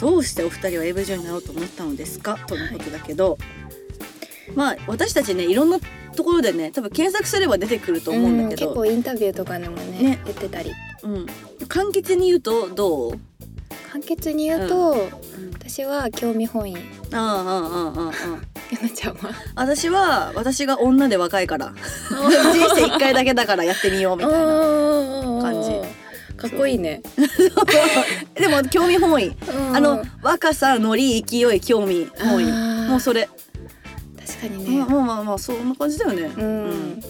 [0.00, 2.38] どうしてお二人は AV 女優になろうと思ったのですか？
[2.46, 3.38] とのことだけど、
[4.54, 5.78] まあ私たちねいろんな
[6.14, 10.20] ところでね多分検索すれば出てくると思うんだけど、結構インタビューとかでもねね。
[10.24, 10.72] 言ってたり。
[11.02, 11.26] うん。
[11.68, 13.18] 簡潔に言うとどう、
[13.90, 15.08] 簡潔に言うと、
[15.54, 16.76] 私は興味本位。
[16.76, 17.22] ああああ
[17.96, 18.12] あああ
[18.74, 19.30] やなちゃんは？
[19.54, 21.72] あ私は私が女で若いから。
[22.10, 25.65] 人生一回だけだからやってみようみたいな感感じ
[26.36, 27.02] かっこいいね、
[28.34, 29.28] でも興味本位。
[29.28, 29.30] う
[29.72, 29.76] ん。
[29.76, 32.88] あの若さノリ勢い興味本位。
[32.88, 33.28] もうそれ、
[34.26, 36.30] 確かにね、まあまあまあまあそんな感じだよね。
[36.36, 37.02] うん。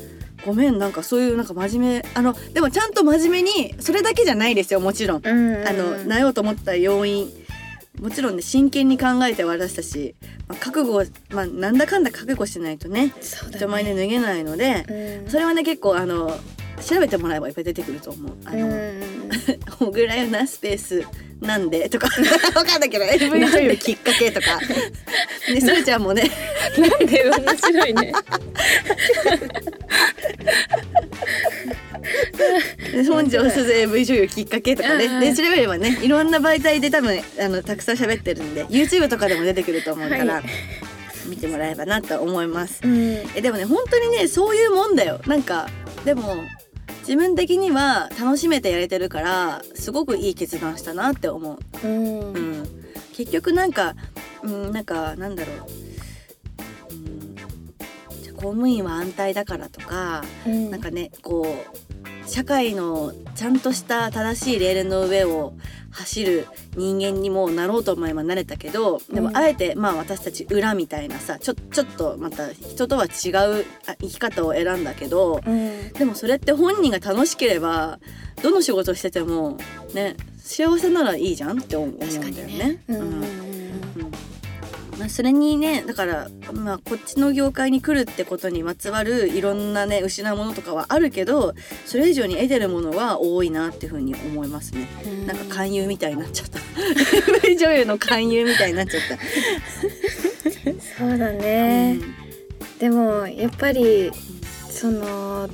[0.45, 2.05] ごめんなんかそういうなんか真面目。
[2.15, 7.29] あのでもちゃんと真面目にそれだけじゃないですよもちろん、うんあのなようと思った要因。
[8.01, 10.15] もちろんね真剣に考えて私たち、
[10.47, 13.15] まあ、覚悟をまあなんだかんだ覚悟しないとね
[13.51, 14.85] 人前でね脱げないので、
[15.25, 15.31] うん。
[15.31, 16.39] それはね結構あの
[16.83, 18.33] 調べてもらえばいっぱい出てくると思う。
[18.45, 18.97] あの、うん
[19.79, 21.05] 小倉よなスペース
[21.41, 22.09] なんでとか。
[22.55, 24.59] わかんないけど AV 女優きっかけとか。
[25.53, 26.31] ねそれちゃんもね。
[26.79, 27.25] なんで？
[27.25, 28.13] 面白いね。
[32.93, 40.45] で本庄すず AV 女優きっかけとかね、で調べればねいろんな媒体で多分あのたくさん喋ってるんで YouTube とかでも出てくると思うから、はい。
[41.29, 42.81] 見てもらえばなと思います。
[42.85, 43.19] うん。
[43.35, 45.21] えでもね本当にねそういうもんだよ。
[45.27, 45.69] なんか
[46.05, 46.37] でも
[47.07, 51.87] 自分的には楽しめてやれてるからすごくいい決断したなって思う。
[51.87, 52.21] うん。
[52.33, 53.95] うん、結局なんか、
[54.43, 55.57] うん、なんかなんだろう、
[56.91, 57.37] うん、
[58.23, 60.71] じゃあ公務員は安泰だからとか、うん。
[60.71, 65.55] なんかねこう社会のちゃんとした正しいレールの上を
[65.97, 73.31] 走る人間にもなろうと思えばなれたけどでもうんあえてまあ私たち裏みたいなさちょちょっとまた人とは違
[73.61, 75.93] うあ生き方を選んだけどうん。
[75.93, 77.99] でもそれって本人が楽しければ
[78.43, 79.57] どの仕事してても
[79.95, 82.83] ね幸せならいいじゃんって思うんだよ確かにね。
[82.89, 83.25] うん
[84.99, 91.55] まあ、それにねだから、まあ、こっちの業界に来るってことにまつわるいろんなね失うものとかはあるけど
[91.85, 94.87] それ以上に得てるものは多いなっていうふうに思いますね。
[95.05, 96.61] うんなんか勧誘みたいになっちゃった。
[97.57, 99.17] 女優の勧誘みたいになっちゃった。
[100.99, 101.99] そうだね、
[102.79, 104.11] でもやっぱり
[104.69, 105.49] その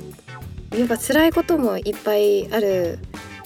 [0.71, 2.99] やっぱ辛いこともいっぱいある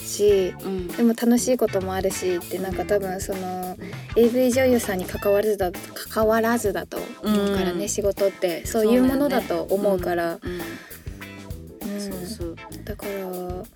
[0.07, 0.71] しうん。
[0.71, 3.77] うんでも楽しいこともあるしってなんか多分その
[4.15, 5.71] AV 女優さんに関わらずだ
[6.11, 10.39] 関わらずだと思うからね、うん仕事ってそういうものだと思うから。
[12.83, 13.25] だからな
[13.61, 13.69] んて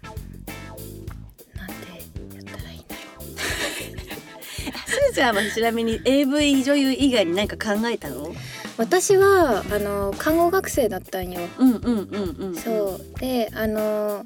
[2.36, 2.96] やったらいいんだ
[4.88, 8.34] すーちゃんはちなみに AV 女優以外に何か考えたの？
[8.78, 11.41] 私はあの看護学生だったんよ。
[11.58, 12.56] うんうんうんうん。
[12.56, 13.20] そう。
[13.20, 14.24] であの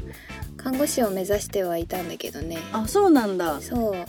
[0.66, 2.58] 看護師を目指してはいたんだけどね。
[2.74, 3.62] あそうなんだ。
[3.62, 4.06] そう。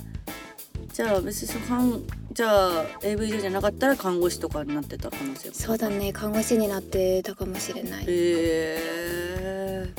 [0.90, 6.14] じゃあ別にその看じゃあ AV 女優じゃなかったら看護師とかになってた可能性もそうだね。
[6.14, 8.05] 看護師になってたかもしれない。
[8.09, 9.92] え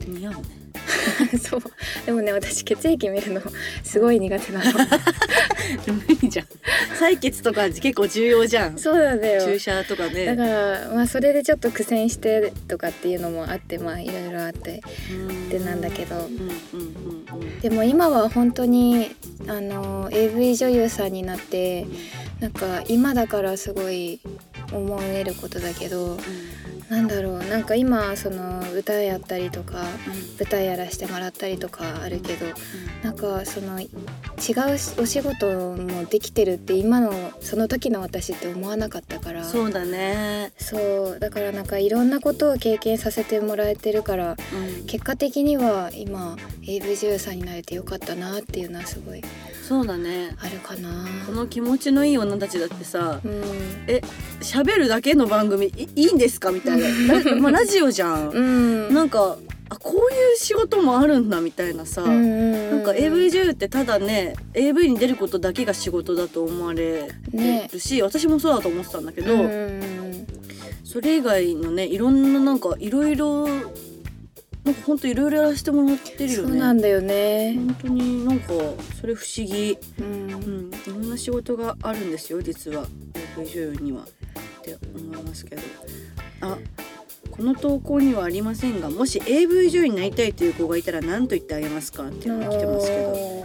[0.00, 0.61] ー、似合うね
[1.42, 1.62] そう。
[2.06, 3.42] でもね私血液見るの
[3.82, 4.72] すごい苦手なの。
[5.86, 6.46] 無理じゃん。
[6.98, 8.78] 採血とか結構重要じゃん。
[8.78, 9.44] そうなんだよ。
[9.44, 10.26] 注射とかね。
[10.26, 14.82] だからまあそれでちょっと苦戦してとかっていうのもあってまあいろいろあって
[15.50, 16.16] でなんだけど。
[16.16, 17.22] うんうんうんうん
[17.62, 19.14] でも今は本当に
[19.46, 21.86] あの AV 女優さんになって
[22.40, 24.20] なんか今だからすごい
[24.72, 26.18] 思えることだけど
[26.88, 29.84] なんだろうなんか今その歌やったりとか
[30.38, 32.46] 舞台やらしてもらったりとかあるけど
[33.02, 33.90] なんかその違う
[35.00, 39.44] お仕事もできてるって今のその時の私って思わなかったから。
[39.44, 49.22] そうだね、そうだからなんかいろんなことを経験させてもらえてるからうん、結果的には今 AV 女優さんになれてよかったなっていうのはすごい
[49.62, 50.34] そうだね。
[50.40, 51.06] あるかな。
[51.24, 53.42] この気持ちのいい女たちだってさうん、
[54.40, 56.50] 喋るだけの番組いいいんですか？
[56.50, 57.22] みたいな。
[57.22, 59.36] ラ,、まあ、ラジオじゃん、うん、なんか
[59.68, 67.68] あこういう仕事もあるんだみたいなさ、うんうんうんなんか AV 女優ってただね AV に出ることだけが仕事だと思われね。
[67.72, 70.26] るし、私もそうだと思ってたんだけど、うんうん。
[70.84, 73.46] それ以外のねいろんななんかいろいろ
[74.64, 76.48] なんかほんといろいろやらせてもらってるよね。
[76.48, 77.54] そうなんだよね。
[77.56, 78.52] 本当になんか
[79.00, 80.70] それ不思議、ううん。
[80.70, 82.86] ん、いろんな仕事があるんですよ実は。
[83.36, 84.02] AV 女優には。
[84.02, 84.06] っ
[84.62, 85.62] て思いますけど。
[86.42, 86.58] あ
[87.30, 92.04] この投稿にはありませんがもし AV 女優になりたいという子がいたら何と言ってあげますか？
[92.08, 93.44] っていうのが来てますけど。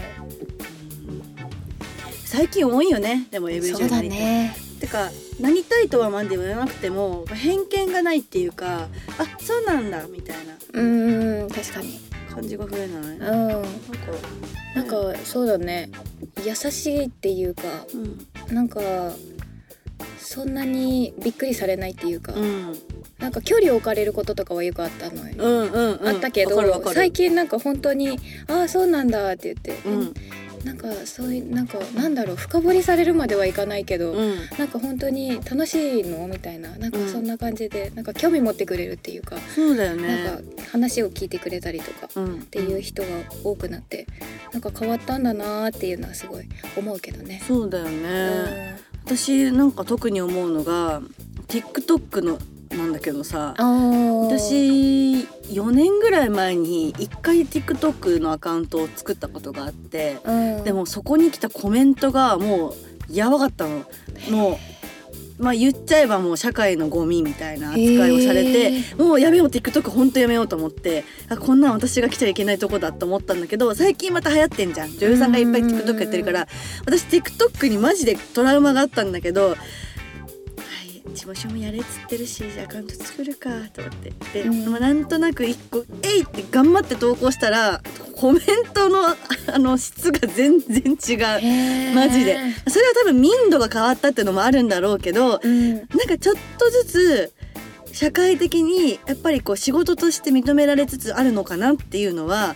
[2.26, 3.28] 最近多いよね。
[3.32, 4.56] でも AV 女優になりたい、ね。
[4.78, 8.88] てかなりたいとはまで言わなくても偏見がないっていうか
[9.18, 10.54] あそうなんだみたいな。
[10.74, 12.08] うんうん確かに。
[12.38, 13.18] 感じが増えない、うん。
[13.18, 13.68] なんか
[14.76, 15.90] なんかそうだね。
[16.46, 17.64] 優しいっていうか
[17.94, 17.98] う
[18.52, 18.56] ん。
[18.56, 18.80] なんか
[20.20, 22.78] そんなにびっくりされないっていうか、うん。
[23.18, 25.36] なんか距離を置かれることとかはよくあったのよ。
[25.38, 26.08] うんうんうん。
[26.08, 30.14] あったけど最近なんか本当に「ああそうなんだ」って言って、うん
[30.68, 34.36] なんかそういうなんかなんだろう深掘りされるまではいかないけど、うん。
[34.58, 36.28] なんか本当に楽しいの？
[36.28, 36.78] みたいな。
[36.78, 37.08] なんかうん。
[37.10, 40.24] そんな感じで、なんか興味持ってくれるっていうか、そうだよね。
[40.26, 42.36] なんか話を聞いてくれたりとかうん。
[42.36, 43.08] っっていう人が
[43.44, 44.08] 多くなって
[44.52, 47.42] なんか変わったんだなーっていうのはすごい思うけどね。
[47.48, 48.78] そうだようね、ん。
[49.06, 51.02] 私なんか特に思うのが
[51.48, 52.40] TikTok の
[52.72, 60.64] なんだけどさ私4年ぐらい前に1回 TikTok のアカウントを作ったことがあってうん。
[60.64, 62.74] でもそこに来たコメントがもう
[63.10, 63.86] やばかったの。
[64.30, 64.58] もう
[65.40, 74.98] まあ言っちゃえばもう社会のゴミみたいな扱いをされて、もうやめよう TikTok ほんとやめようと思ってあこんなん私が来ちゃいけないとこだと思ったんだけど最近また流行ってんじゃん。
[74.98, 76.48] 女優さんがいっぱい TikTok やってるから
[76.88, 79.56] 私 TikTok にマジでトラウマがあったんだけど
[81.08, 87.82] はい事務所もやれっつってるしアカウント作るかと思ってで、うんまあなんとなく一個「えい!」って頑張って投稿したら
[88.16, 88.42] コメン
[88.74, 89.16] トのあ
[89.60, 91.16] の質が全然違
[91.92, 91.96] う。
[91.96, 97.34] マジでそれは多分民度が変わったっていうのもあるんだろうけどうんなんかちょっとずつ
[97.94, 102.56] 社会的にやっぱりこう仕事として認められつつあるのかなっていうのは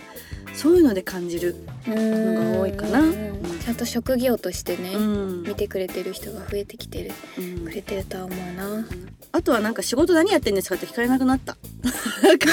[0.54, 1.56] そういうので感じる。
[1.86, 3.00] のが多いかな。
[3.00, 5.42] うんちゃんと職業としてね、うん。
[5.44, 7.64] 見てくれてる人が増えてきてるうん。
[7.64, 8.84] くれてるとは思うな。
[9.30, 11.56] あとはなんか仕事何やってんですかって聞かれなくなった。
[12.24, 12.48] なんか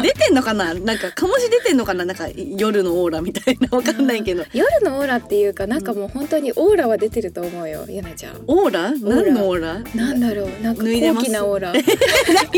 [0.00, 0.72] 出てんのかな？
[0.74, 2.04] なんか醸し出てんのかな？
[2.04, 3.76] なんか夜のオーラみたいな。
[3.76, 4.44] わかんないけど。
[4.52, 8.40] 夜のオーラっていうかなんかもう本当にオーラは出てると思うよゆなちゃん。
[8.46, 8.92] オーラ？
[8.92, 9.80] 何のオーラ？
[9.96, 10.62] なんだろう？
[10.62, 11.26] なんか高脱いでます？
[11.26, 11.72] 貴なオーラ。
[11.74, 11.82] 何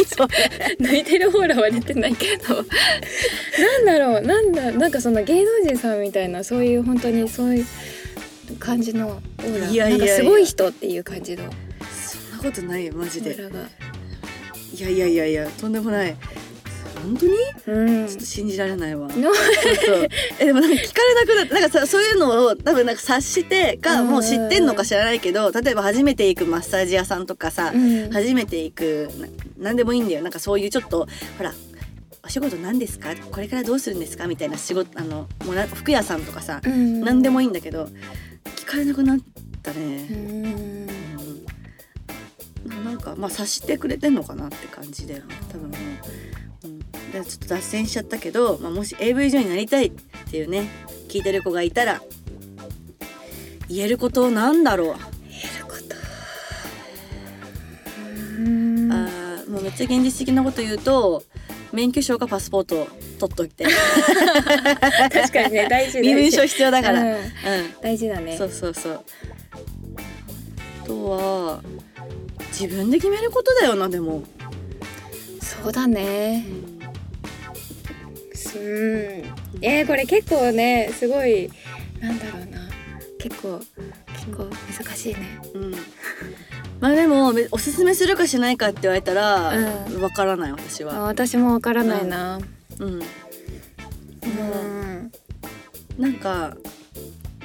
[0.05, 0.77] それ？
[0.79, 2.55] 抜いてるオーラは出てないけど。
[2.55, 2.63] な
[3.79, 4.21] んだろう？
[4.21, 7.67] なんだなんかその芸能人さんみたいなそういう本当にそういう
[8.59, 9.99] 感じのオーラいやいやいや。
[9.99, 11.45] なんかすごい人っていう感じの。
[11.45, 13.35] オそんなことないよマジで。
[13.35, 13.69] ーラが。
[14.73, 16.17] いやいやいやいやとんでもない。
[17.03, 17.33] 本当に？
[17.67, 18.07] うん。
[18.07, 19.09] ちょっと信じられないわ。
[19.09, 19.35] のそう
[19.77, 24.09] そうえでもなんか聞かれなくなってなんかさそういうのを多分なんか察してかうん。
[24.09, 28.11] もう知ってんのか知らないけど例えば初めて行くマッサージ屋さんとかさ、うん。
[28.11, 30.23] 初めて行くな何でもいいんだよ。
[30.23, 31.07] なんかそういうちょっと
[31.39, 31.53] ほら
[32.25, 33.15] お仕事何ですか？
[33.31, 34.27] これからどうするんですか？
[34.27, 37.01] みたいな仕事あのもうな服屋さんとかさ、うん。
[37.01, 37.89] 何でもいいんだけど
[38.57, 39.19] 聞かれなくなっ
[39.63, 40.89] たうね、ん。
[42.67, 42.85] うん。
[42.85, 45.35] なんかまあ察してくれてんのかなって感じだよね。
[45.51, 49.93] 多分もう、うん、でちょっと脱線しちゃったけど、まあ、もし AV 女優になりたいっ
[50.31, 50.69] ていうね
[51.09, 52.01] 聞いてる子がいたら
[53.69, 55.01] 言えることなんだろう、やる
[55.67, 55.95] こと。
[58.39, 61.23] うんあーもうめっちゃ現実的なこと言うと
[61.75, 63.67] 免許証かパスポート取っといて。
[65.13, 67.09] 確かにね 大事身分証必要だから、うん。
[67.09, 67.21] うん。
[67.83, 68.37] 大事だね。
[68.39, 69.05] そうそうそう。
[70.83, 71.63] あとは
[72.53, 74.23] 自分で決めることだよなでも、
[75.41, 76.45] そうだね。
[78.57, 79.25] うん。
[79.61, 81.51] えー、これ結構ねすごい
[82.01, 82.71] なんだろうな。
[83.19, 83.61] 結構
[84.13, 85.41] 結構難しいね。
[85.55, 85.75] うん、
[86.85, 89.63] まあでもべおすすめするかしないかって言われたらわ、う
[90.07, 90.11] ん。
[90.11, 91.01] からない私あは。
[91.05, 92.39] 私もわからないな。
[92.79, 93.01] うん、うん、
[95.99, 96.55] なんか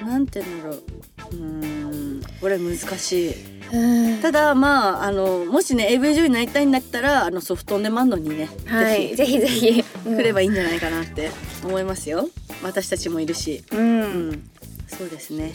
[0.03, 0.83] なんて言うんだろう。
[1.31, 2.21] うん。
[2.41, 3.33] これ難しい。
[3.71, 4.21] うん。
[4.21, 9.15] ただまああのもしね AV 女優になりたいんだったらあのソフトオンデマンドにね、はい。
[9.15, 9.71] ぜぜひぜひ。
[9.71, 11.31] ひ来ればいいんじゃないかなって
[11.63, 12.29] 思いますよ。
[12.61, 14.49] 私たちもいるし、うん、ううんん、
[14.85, 15.53] そうですね。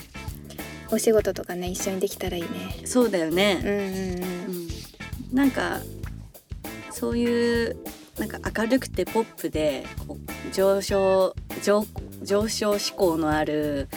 [0.95, 2.49] お仕事とかね一緒にできたらいいね。
[2.85, 3.61] そうだよね。
[3.63, 4.55] うんうん
[5.31, 5.81] うん、なんか
[6.91, 7.77] そういう
[8.19, 11.85] なんか明るくてポップでこう上昇上
[12.23, 13.89] 上昇志向のある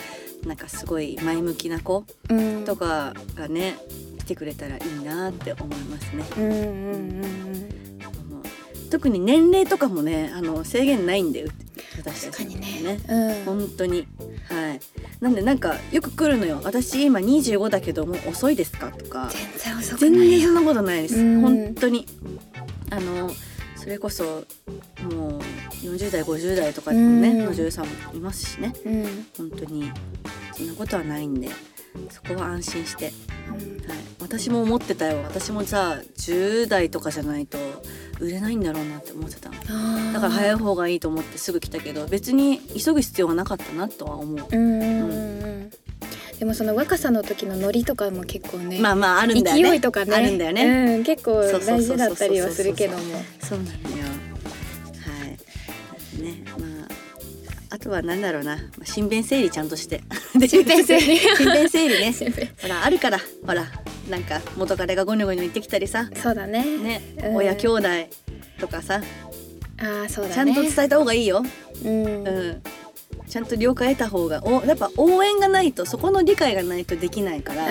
[0.46, 2.66] なんかすごい前向きな子うん。
[2.66, 3.78] とかがね
[4.20, 6.26] 来てくれたらいいなって思いますね。
[6.38, 7.87] うんうんうんあの
[8.90, 11.48] 特に年齢とかもねあの制限ないんだよ。
[11.98, 13.00] 私たち確かにねね。
[13.08, 13.60] うん。
[13.60, 14.08] 本当に。
[14.50, 14.80] はい。
[15.20, 16.62] なんでなんかよく来るのよ。
[16.64, 19.30] 私今25だけどもう遅いですかとか。
[19.32, 20.32] 全然遅く全ない。
[20.32, 21.42] よ然そんなことないです、うん。
[21.42, 22.06] 本当に。
[22.90, 23.32] あの
[23.76, 25.42] それこそもう
[25.82, 27.46] 40代50代とかのね、うん。
[27.46, 28.74] の女優さんもいますしね。
[28.86, 29.26] うん。
[29.38, 29.92] 本当に。
[30.54, 31.50] そんなことはないんで。
[32.10, 33.14] そこは安心して、はい、
[34.20, 35.24] 私も思ってたよ。
[35.24, 37.58] 私もさ10代とかじゃないと
[38.20, 39.56] 売れないんだろうなって思ってただ
[40.20, 45.70] から早い方がいいと思ってすぐ来たけど別に急ぐ必要はなかったなとは思う、うん
[46.40, 49.70] でもその若さの時のノリとかも結構ね、まあまああるんだよね。
[49.72, 50.16] 勢いとかね。
[50.16, 53.04] あるんだよね、うん、結構大事だったりはするけども。
[53.42, 53.96] そうなんだよ。
[53.96, 55.26] は
[56.20, 56.22] い。
[56.22, 56.68] ね、まあ。
[57.76, 60.04] あとはなんだろうな、まあ、身辺整理ちゃんとして。
[60.36, 61.08] 身辺整理。
[61.40, 62.14] 身辺整理ね。
[62.62, 63.66] ほら、あるから、ほら、
[64.10, 66.10] なんか元彼がゴニョゴニョ言ってきたりさ。
[66.16, 66.64] そうだね。
[66.78, 67.36] ね、うん。
[67.36, 67.88] 親兄弟
[68.60, 69.02] とかさ、
[69.80, 70.36] ああそうだね。
[70.36, 71.44] ちゃんと伝えた方がいいよ。
[71.84, 72.64] うん、うん。
[73.28, 77.66] ちゃんと了解得た方が、お、やっぱ応援がないと、そこの理解がないとできないから。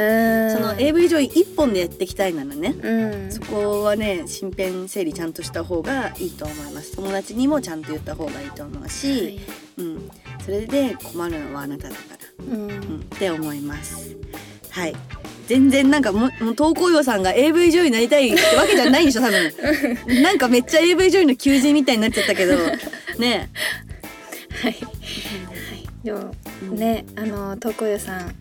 [0.52, 2.74] その AV 上位一本でやっていきたいならね。
[2.82, 3.32] うん。
[3.32, 6.94] そこはね身辺整理ちゃんとした方がいいと思います。
[6.94, 9.40] 友達にもちゃんと言った方がいいと思うし、はい。
[9.78, 10.10] うん、
[10.44, 12.70] それで困るのはあなただから、うん。
[12.70, 14.14] うん、って思います。
[14.70, 14.94] はい
[15.46, 20.22] 全然なんかももう投稿用さんが AV 女優になりたいってわけじゃないでしょ多分。
[20.22, 22.56] なんかめっちゃ AV 女優の求人みたいになっちゃったけど。
[23.18, 23.50] ね。
[24.62, 26.32] はい、はい、でも
[26.72, 28.34] ねあの東光屋さん。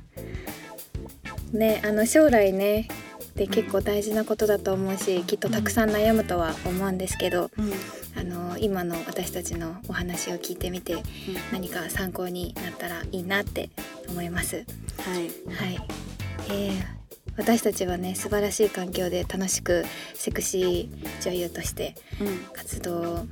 [1.53, 2.87] ねあの将来ね
[3.35, 7.73] で結構大事なことだと思うしきっとたくさん悩むとは思うんですけど、うん。
[8.17, 11.03] あの今の私たちのお話を聞いてみて
[11.51, 13.69] 何か参考になったらいいなって
[14.07, 14.55] 思います。
[14.55, 14.65] はい。
[15.53, 15.77] はい、
[16.49, 16.95] えー
[17.37, 23.25] 私たちはね素晴らしい環境で楽しくセクシー女優としてうん活動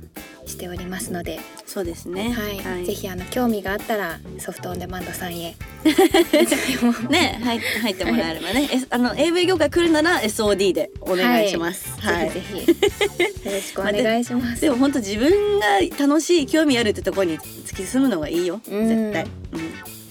[0.46, 2.30] しておりますので、そうですね。
[2.30, 2.84] はい。
[2.84, 5.56] ぜひあの興味があったらソフトオンデマンドさんへ。
[7.08, 11.98] ね入入ってもらえればね、えあの AV 業界来るなら SOD でお願いします。
[11.98, 12.30] はい。
[12.30, 13.46] ぜひぜひ。
[13.46, 14.60] よろしくお願いします。
[14.62, 15.66] でも本当自分が
[15.98, 18.60] 楽しい興味あるってところに突き進むのがいいよ。
[18.68, 18.88] うん。
[18.88, 19.26] 絶対。
[19.52, 20.03] うん。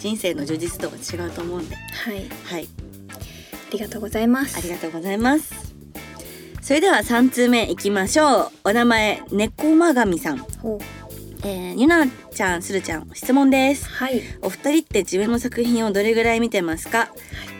[0.00, 1.76] 人生の充実度が違うと思うんで。
[1.76, 2.68] はい、はい。
[3.68, 4.56] ありがとうございます。
[4.56, 5.74] ありがとうございます。
[6.62, 8.50] それでは三通目いきましょう。
[8.64, 10.44] お名前猫まがみさん。
[11.44, 13.88] えー、ゆなちゃんするちゃん質問です。
[13.88, 17.12] はい、お二人って自分の作品をどれぐらい見てますか？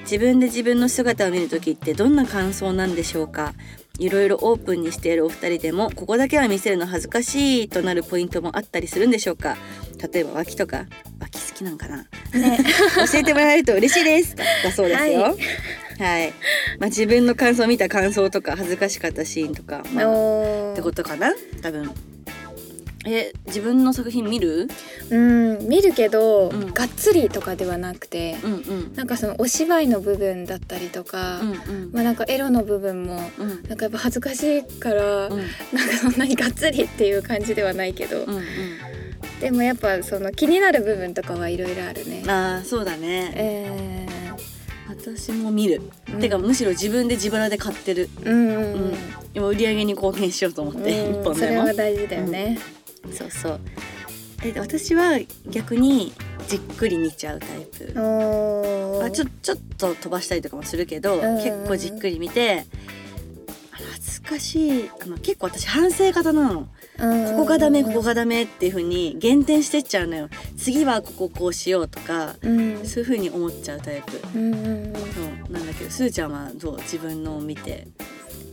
[0.02, 3.54] 自分で自分の姿を見るときってどんな感想なんでしょうか？
[3.98, 9.56] いろいろオープンにしているお二人でもここだけは見せるの恥ずかしいとなるポイントもあったりするんでしょうか？
[10.12, 10.86] 例えば脇とか
[11.20, 12.06] 脇好きなんかな？
[12.34, 12.58] ね、
[13.10, 14.36] 教えてもらえると嬉しいです。
[14.36, 15.20] だだそうですよ。
[15.20, 15.34] は
[15.98, 16.32] はい、
[16.78, 21.34] まあ、自分の感想を見た感想とか恥ずかしかったシーンとか、まあ、おってことかな？
[21.62, 21.90] 多分。
[23.08, 24.68] え自分の作品見る？
[25.10, 26.74] うん見るけど、うん。
[26.74, 28.94] がっつりとかではなくて、うんうん。
[28.96, 31.54] なんかそのお芝居の部分だったりとか、うんう
[31.86, 31.92] ん。
[31.92, 33.48] まあなんかエロの部分もうん。
[33.68, 35.38] なんかやっぱ恥ずかしいから、うん。
[35.72, 38.42] なんかそんなにがっつりっていう感じではないけど、うん
[39.40, 42.22] でもやっぱその気になる部分とかはいろいろあるね。
[42.24, 42.30] うん。
[42.30, 43.32] ああそうだね。
[43.34, 44.06] え
[44.88, 46.20] 私も見る、うん。
[46.20, 48.08] てかむしろ自分で自腹で買ってる。
[48.08, 48.62] ー、うんうんうん。
[48.62, 48.94] うん。
[49.34, 51.34] 今売り上げに貢献しようと思ってうん。
[51.34, 52.58] それは大事だよね。
[53.12, 53.60] そうそう。
[54.44, 56.12] え私は逆に
[56.48, 57.92] じっくり見ちゃうタイプ。
[59.04, 61.36] あちょちょっと飛ばしたりとかもするけど、うん。
[61.36, 62.64] 結構じっくり見て
[63.70, 64.90] 恥ずかしい。
[65.00, 66.60] あの結構私反省型なの。
[66.60, 70.28] うんここがダメここがダメっていう風に減点してっちゃうのよ。
[70.56, 72.86] 次はこここうしようとかうん。
[72.86, 74.20] そういう風に思っちゃうタイプ。
[74.34, 74.92] うんうんうん。
[74.94, 74.98] そ
[75.48, 76.76] うなんだけどすーちゃんはどう？
[76.78, 77.86] 自分のを見て。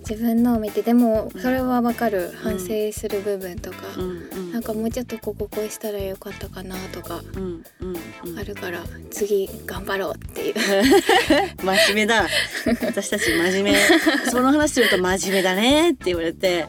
[0.09, 0.81] 自分のを見て。
[0.81, 1.41] でもうん。
[1.41, 4.51] それはわかる、反省する部分とか、うんうん。
[4.51, 7.21] なんかもうちょっとこここうしたらよかったかなとか。
[7.35, 8.37] うんうんうん。
[8.39, 10.55] あるから次頑張ろうっていう。
[11.63, 12.27] 真面目だ。
[12.65, 13.75] 私たち真面目。
[14.29, 16.65] その話すると真面目だねって言われて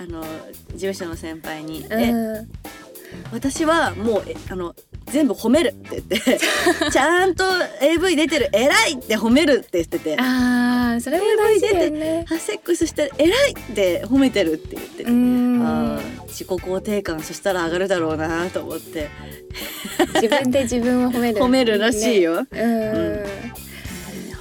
[0.00, 0.22] あの
[0.72, 2.48] 事務所の先輩に「えうん
[3.32, 4.74] 私はもうえあの
[5.06, 6.38] 全部褒める」って言って
[6.90, 7.44] 「ちゃんと
[7.82, 12.24] AV 出てる偉い!」って褒めるって言ってて「あーそれも大事だよね。
[12.30, 19.08] あセックスしてる偉い!」って褒めてるって言ってて、うんあー自己肯定感そしたら上がるだろうなと思って
[20.14, 21.38] 自分で自分を褒める。
[21.40, 22.36] 褒めるらしいよ。
[22.36, 22.46] よ。
[22.50, 23.26] うん、うん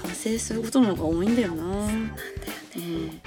[0.04, 1.64] 反省することの方が多いんだよな。
[1.64, 3.22] うん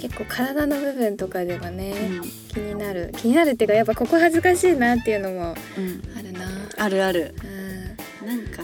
[0.00, 2.22] 結構体の部分とかではね、うん。
[2.48, 3.12] 気になる。
[3.18, 6.02] 気になるっていうかやっぱここ恥ずかしいなっていうのもうん。
[6.16, 6.40] あるな。
[6.78, 7.34] あるある。
[8.22, 8.26] うん。
[8.26, 8.62] なんか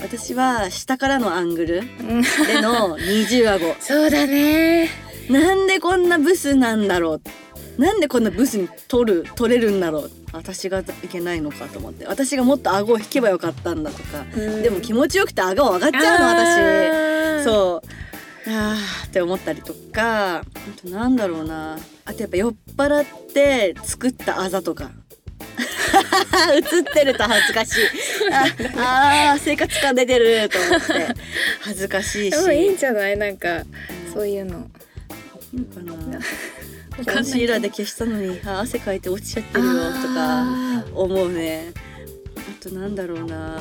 [0.00, 2.22] 私は下からのアングルうん。
[2.22, 3.74] での二重顎。
[3.82, 4.88] そうだね。
[5.28, 7.82] なんでこんなブスなんだろう。
[7.82, 10.10] なんでこんなブスに取る取れるんだろう。
[10.32, 12.06] 私がいけないのかと思って。
[12.06, 14.62] 私がもっと顎を引けばよかったんだとか、うん。
[14.62, 17.42] でも気持ちよくて顎上がっちゃうの私。
[17.42, 18.07] 私そう
[18.48, 20.44] あーって思ったりとかあ
[20.82, 21.78] となんだろうな。
[22.04, 24.90] あとやっぱ酔っ払って作ったあざとか。
[26.54, 27.84] 映ってると恥ずかしい。
[28.76, 31.14] ああー生活感出てると思って。
[31.60, 32.36] 恥ずかしいし。
[32.36, 33.16] でもいいんじゃない？
[33.16, 33.64] なんか
[34.12, 34.70] そういうの。
[35.52, 36.16] いいのかな。
[36.16, 36.22] わ
[37.14, 41.72] コンシーラーで消したのに汗かいて落ちちゃってるよとかあ思うね。
[42.36, 43.58] あとなんだろうな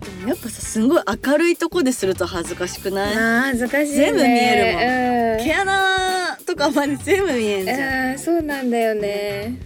[0.00, 3.14] でもやっぱさすんごい明るいとこですると恥ずかしくーない？
[3.52, 3.96] 恥ずかしいね。
[3.96, 8.18] 全部見える毛穴とかまで全部見えんじゃん。
[8.18, 9.58] そうなんだよね。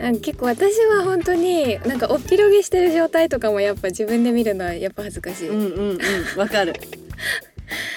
[0.00, 5.48] なんか結構私は本当になんかおっぴろげしてる状態とかもやっぱ自分で見るのはやっぱ恥ずかしい。
[5.48, 5.98] うんうんうん
[6.36, 6.74] わかる。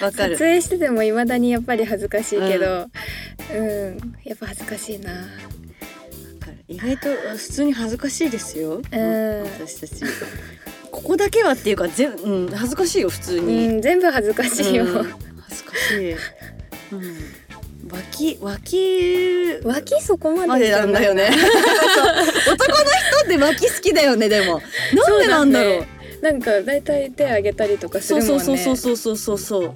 [0.00, 0.38] わか撮る。
[0.38, 2.88] 影してても未だにやっぱり恥ずかしいけど、
[3.52, 5.10] うん、やっぱ恥ずかしいな。
[6.68, 8.76] 意外と普通に恥ずかしいですよ。
[8.76, 8.82] うん
[9.42, 10.04] 私たち。
[10.94, 13.66] ここだけはっていうか全うん恥ずかしいよ普通うに。
[13.66, 14.84] ん、全部恥ずかしいよ。
[14.84, 16.12] うん恥ずかしい。
[16.12, 16.18] うん。
[17.90, 21.30] 脇脇脇そこままでなんだよね。
[22.46, 24.62] 男の人って脇好きだよねでも。
[24.94, 25.86] なんでなんだろう。
[26.22, 28.44] なんかだいたい手あげたりとかすそうるもんね。
[28.44, 29.72] そうそうそうそうそうそうそう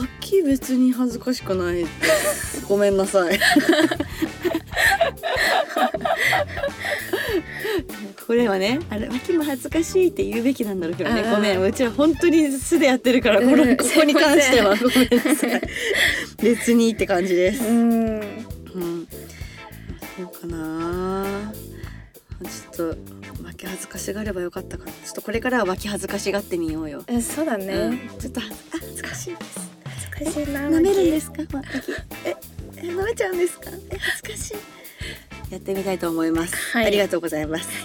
[0.00, 1.84] 脇別に恥ずかしくない
[2.68, 3.38] ごめんなさい
[8.26, 11.22] これはねあれ脇も恥ずかしいって言うべきなんだろうけどね。
[11.30, 11.62] ごめん。
[11.62, 13.76] うちら本当に素でやってるからこの、うん。
[13.76, 14.76] ここに関しては。
[14.76, 15.60] ごめんなさい。
[16.42, 17.64] 別にって感じです。
[17.64, 18.20] うん。
[18.20, 18.22] うん。
[20.16, 21.52] そうかな。
[22.42, 22.96] ちょっと
[23.44, 24.92] 脇恥ずかしがればよかったかな。
[24.92, 29.60] ちょっとこれからは脇恥ずかしがってみようよ、えそうだね、うん、ちょっとあ恥ずかしいです。
[29.84, 30.00] 恥
[30.30, 30.52] ずかしい。
[30.52, 31.42] な舐めるんですか？
[31.52, 31.66] 脇
[32.24, 32.34] え
[32.78, 33.70] え舐めちゃうんですか？
[33.90, 34.56] え恥ずかしい
[35.50, 36.86] やってみたいと思います、はい。
[36.86, 37.68] ありがとうございます。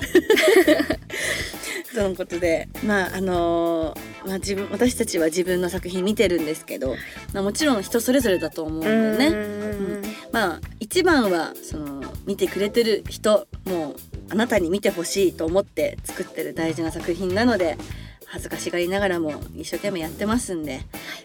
[1.96, 6.96] とのことでまああのーまあ、自分私たちは自分の作品見てるんですけど、
[7.34, 9.28] まあ、もちろん人それぞれだと思うんだよね。
[9.28, 10.02] うん。
[10.32, 13.96] まあ一番はその見てくれてる人もう
[14.30, 17.78] あなたに見てほしいと思って作ってる大事な作品なので
[18.26, 20.82] 恥ずかしがりながらも一生懸命やってますんで、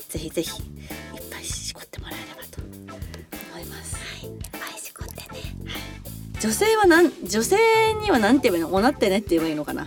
[0.08, 2.29] ぜひぜひいっぱいしこってもらえれ
[6.40, 7.56] 女性はなん女性
[8.02, 9.86] にはなんて言えばいいのおなってねって言えばいいのかな。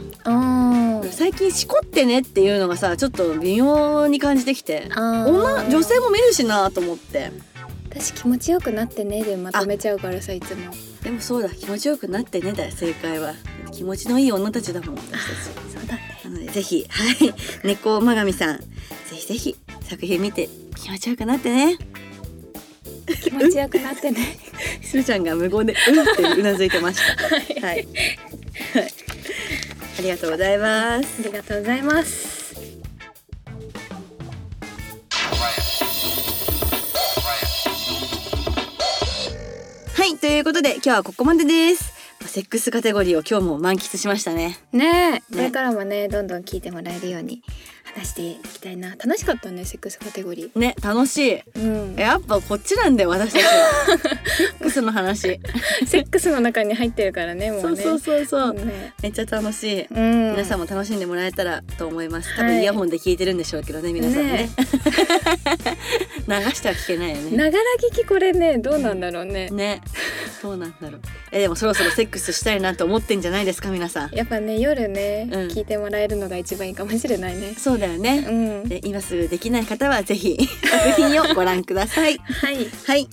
[1.12, 4.88] 最近しこってねっていうのがさちょっと微妙に感じてきて。
[4.96, 7.32] 女女性も見るしなと思って。
[7.90, 9.24] 私気持ちよくなってね。
[9.24, 10.72] でまとめちゃうからさいつも。
[11.02, 11.50] でもそうだ。
[11.50, 13.34] 気持ちよくなってねだよ正解は。
[13.72, 15.22] 気持ちのいい女たちだもん私たち。
[15.74, 16.20] そうだね。
[16.24, 16.86] なのでぜひ。
[16.88, 17.34] はい。
[17.64, 18.60] 猫まがみさん。
[18.60, 18.66] ぜ
[19.16, 21.78] ひぜひ作品見て気持ちよくなってね
[23.22, 24.38] 気持ちよくなってね。
[24.82, 27.28] するちゃんが無言でうんってうなずいてました。
[27.28, 27.88] はい、はい、
[30.00, 31.08] ありがとうございます。
[31.20, 32.34] ありがとうございます。
[39.96, 41.94] はいということで今日はここまでです。
[42.26, 44.58] セックスカテゴリーを今日も満喫しましたね。
[44.72, 45.34] ねえ。
[45.34, 47.44] これからもねどんどん聞いてもらえるように
[47.96, 48.92] 話していきたいな。
[48.92, 51.34] 楽しかったねセックスカテゴリね楽しい。
[51.36, 51.96] ーうん。
[51.96, 53.50] やっぱこっちなんだよ私たちは。
[54.38, 55.40] セックスの話。
[55.86, 57.62] セックスの中に入ってるからねもうね。
[57.62, 58.54] そうそうそうそう。
[58.54, 58.94] ね。
[59.02, 59.88] めっちゃ楽しい。
[59.90, 60.32] うん。
[60.32, 62.36] 皆さんも楽しんでもらえたらと思います。
[62.36, 62.62] 多分はい。
[62.62, 64.34] イヤホンで聞いてるんでしょうけどね皆さんね。
[64.34, 64.50] ね。
[66.28, 67.38] 流しては聞けないよね。
[67.38, 69.50] ながら聞きこれねどうなんだろうね。
[69.50, 69.82] ね。
[70.42, 71.02] どうなんだろう。
[71.32, 74.16] えでもそろそろセックスしたいなと思ってんじゃないですか皆さん。
[74.16, 75.48] やっぱね夜ね、うん。
[75.48, 77.54] 聞いてもらえるのが一番いいかもしれないね。
[77.58, 78.32] そうだよね、う
[78.66, 83.08] んで今すぐできない方はぜひ 作品をご覧くださいはいはい。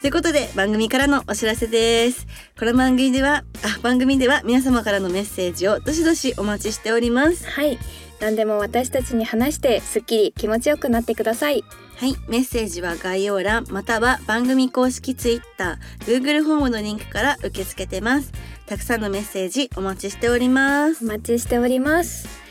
[0.00, 2.26] ということで番組からのお知らせです。
[2.58, 7.46] この番組では、あ、番組では皆様からのメッセージをどしどしお待ちしております。
[7.46, 7.78] はい
[8.20, 11.64] 何でも私たちに話してすっきり気持ちよくなってください
[11.96, 12.14] はい。
[12.28, 18.32] メッセージは概要欄または番組公式 Twitter、Google フォームのリンクから受け付けてます。
[18.66, 21.08] たくさんのメッセージお待ちしておりますお。
[21.08, 22.45] 待ちしております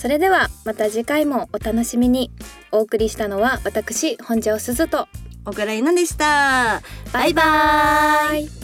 [0.00, 2.30] それではまた次回もお楽しみに
[2.72, 5.08] お送りしたのは私本庄すずと
[5.44, 6.80] 小倉優奈でした。
[7.12, 8.34] バイバ。
[8.34, 8.59] イ